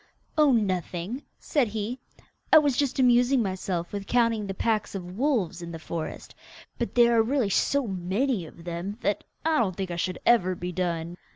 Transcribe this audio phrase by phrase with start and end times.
[0.35, 1.99] 'Oh, nothing,' said he,
[2.51, 6.33] 'I was just amusing myself with counting the packs of wolves in the forest,
[6.79, 10.55] but there are really so many of them that I don't think I should ever
[10.55, 11.17] be done.